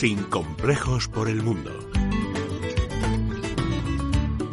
[0.00, 1.89] Sin complejos por el mundo.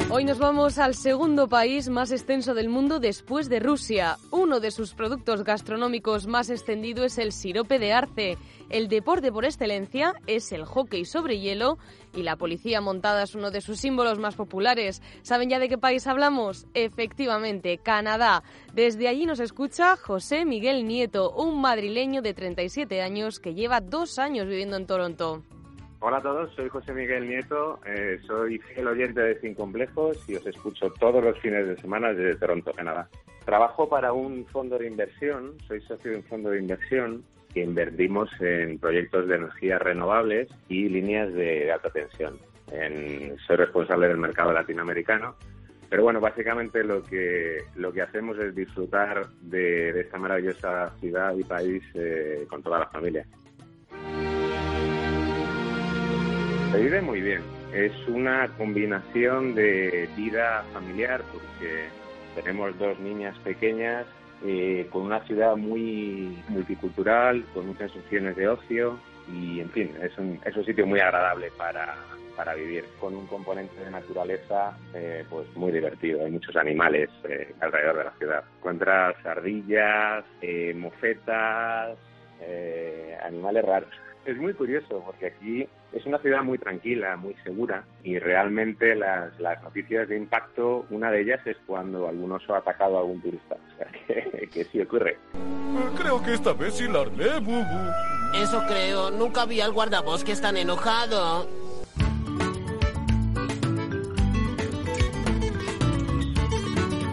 [0.10, 4.18] Hoy nos vamos al segundo país más extenso del mundo después de Rusia.
[4.32, 8.38] Uno de sus productos gastronómicos más extendido es el sirope de arce.
[8.70, 11.78] El deporte por excelencia es el hockey sobre hielo
[12.14, 15.02] y la policía montada es uno de sus símbolos más populares.
[15.24, 16.68] ¿Saben ya de qué país hablamos?
[16.74, 18.44] Efectivamente, Canadá.
[18.74, 24.20] Desde allí nos escucha José Miguel Nieto, un madrileño de 37 años que lleva dos
[24.20, 25.44] años viviendo en Toronto.
[26.00, 30.36] Hola a todos, soy José Miguel Nieto, eh, soy fiel oyente de Sin Complejos y
[30.36, 33.10] os escucho todos los fines de semana desde Toronto, Canadá.
[33.46, 38.30] Trabajo para un fondo de inversión, soy socio de un fondo de inversión que invertimos
[38.40, 42.38] en proyectos de energías renovables y líneas de alta tensión.
[43.48, 45.36] soy responsable del mercado latinoamericano,
[45.90, 51.44] pero bueno, básicamente lo que, lo que hacemos es disfrutar de, esta maravillosa ciudad y
[51.44, 53.26] país eh, con toda la familia.
[56.78, 57.42] Se vive muy bien.
[57.74, 61.88] Es una combinación de vida familiar porque
[62.36, 64.06] tenemos dos niñas pequeñas
[64.46, 70.16] eh, con una ciudad muy multicultural, con muchas opciones de ocio y, en fin, es
[70.20, 71.96] un, es un sitio muy agradable para,
[72.54, 76.24] vivir, con un componente de naturaleza eh, pues muy divertido.
[76.24, 78.44] Hay muchos animales eh, alrededor de la ciudad.
[78.58, 80.26] Encuentras ardillas,
[80.76, 81.98] mofetas,
[83.26, 83.90] animales raros
[84.28, 89.32] es muy curioso porque aquí es una ciudad muy tranquila, muy segura y realmente las,
[89.64, 93.56] noticias de impacto, una de ellas es cuando algún oso ha atacado a algún turista.
[93.56, 95.18] O sea, que, que sí ocurre.
[95.98, 97.64] Creo que esta vez sí la armé, Bubu.
[98.36, 99.12] Eso creo.
[99.12, 101.48] Nunca vi al guardabosques tan enojado.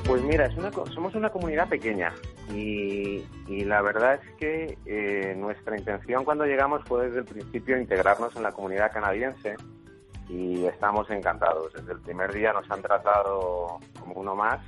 [0.05, 0.51] Pues mira,
[0.93, 2.13] somos una comunidad pequeña
[2.53, 3.25] y,
[3.65, 8.43] la verdad es que eh, nuestra intención cuando llegamos fue desde el principio integrarnos en
[8.43, 9.57] la comunidad canadiense
[10.29, 11.73] y estamos encantados.
[11.73, 14.61] Desde el primer día nos han tratado como uno más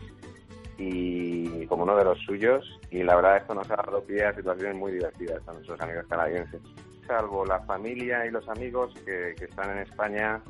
[0.79, 4.77] y como uno de los suyos y la verdad esto nos ha dado pie situaciones
[4.77, 6.61] muy divertidas a nuestros amigos canadienses.
[7.07, 10.43] Salvo la familia y los amigos que, están en España,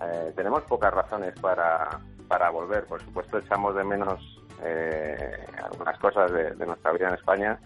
[0.00, 2.84] eh, tenemos pocas razones para, para volver.
[2.84, 7.58] Por supuesto, echamos de menos eh, algunas cosas de, nuestra vida en España,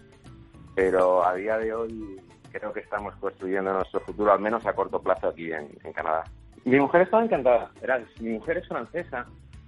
[0.75, 2.21] pero a día de hoy
[2.51, 6.23] creo que estamos construyendo nuestro futuro, al menos a corto plazo, aquí en, Canadá.
[6.65, 7.71] Mi mujer estaba encantada.
[7.81, 9.25] Era, mi mujer es francesa,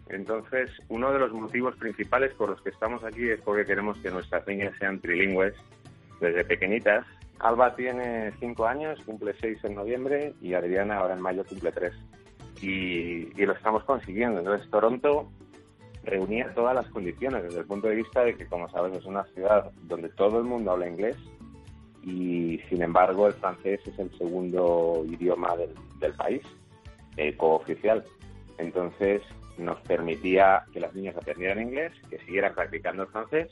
[0.10, 4.12] entonces uno de los motivos principales por los que estamos aquí es porque queremos que
[4.12, 5.56] nuestras niñas sean trilingües
[6.20, 7.06] desde pequeñitas.
[7.40, 11.94] Alba tiene cinco años, cumple seis en noviembre y Adriana ahora en mayo cumple tres
[12.64, 14.40] y, lo estamos consiguiendo.
[14.40, 15.30] Entonces, Toronto
[16.04, 19.24] reunía todas las condiciones desde el punto de vista de que, como sabes, es una
[19.34, 21.18] ciudad donde todo el mundo habla inglés
[22.02, 26.42] y, sin embargo, el francés es el segundo idioma del, país,
[27.16, 28.04] eh, cooficial.
[28.58, 29.22] Entonces,
[29.58, 33.50] nos permitía que las niñas aprendieran inglés, que siguieran practicando el francés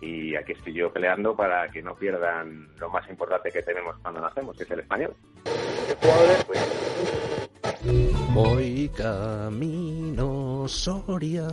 [0.00, 4.20] y aquí estoy yo peleando para que no pierdan lo más importante que tenemos cuando
[4.20, 5.14] nacemos, que es el español.
[8.34, 11.48] Voy camino Soria.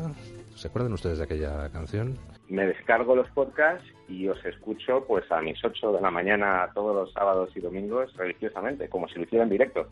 [0.56, 2.18] ¿Se acuerdan ustedes de aquella canción?
[2.50, 6.96] Me descargo los podcasts y os escucho pues a mis 8 de la mañana todos
[6.96, 9.88] los sábados y domingos religiosamente, como si lo hiciera en directo.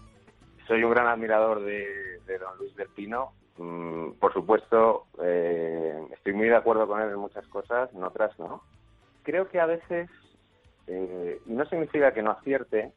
[0.67, 3.33] Soy un gran admirador de, don Luis del Pino.
[3.57, 8.37] Mm, por supuesto, eh, estoy muy de acuerdo con él en muchas cosas, en otras
[8.39, 8.63] no.
[9.23, 10.09] Creo que a veces,
[10.87, 12.93] eh, no significa que no acierte,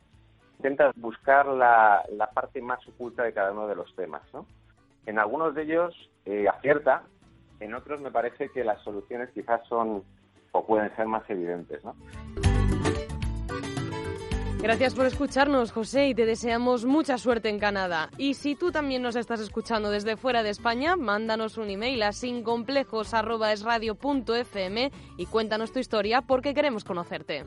[0.58, 2.04] intenta buscar la,
[2.34, 4.22] parte más oculta de cada uno de los temas.
[4.32, 4.46] ¿no?
[5.06, 7.02] En algunos de ellos eh, acierta,
[7.60, 10.02] en otros me parece que las soluciones quizás son
[10.52, 11.84] o pueden ser más evidentes.
[11.84, 11.94] ¿no?
[14.64, 18.08] Gracias por escucharnos, José, y te deseamos mucha suerte en Canadá.
[18.16, 22.12] Y si tú también nos estás escuchando desde fuera de España, mándanos un email a
[22.12, 27.44] sincomplejos.esradio.fm y cuéntanos tu historia porque queremos conocerte.